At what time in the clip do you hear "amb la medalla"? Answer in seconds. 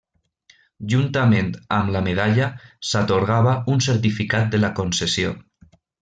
1.77-2.47